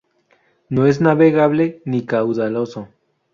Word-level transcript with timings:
No 0.67 0.87
es 0.87 0.99
navegable 0.99 1.83
ni 1.85 2.03
caudaloso. 2.07 2.87